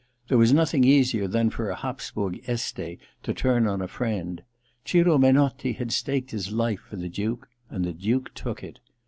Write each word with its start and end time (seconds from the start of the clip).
There 0.29 0.37
was 0.39 0.51
nothing 0.51 0.83
easier 0.83 1.27
than 1.27 1.51
for 1.51 1.69
a 1.69 1.75
Hapsburg 1.75 2.41
Este 2.49 2.97
to 3.21 3.33
turn 3.35 3.67
on 3.67 3.83
a 3.83 3.87
friend. 3.87 4.41
Ciro 4.83 5.19
Menotti 5.19 5.73
had 5.73 5.91
staked 5.91 6.31
his 6.31 6.51
life 6.51 6.79
for 6.79 6.95
the 6.95 7.07
Duke— 7.07 7.47
and 7.69 7.85
the 7.85 7.93
Duke 7.93 8.33
took 8.33 8.63
it. 8.63 8.79